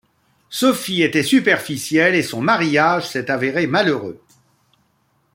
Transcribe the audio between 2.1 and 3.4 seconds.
et son mariage s'est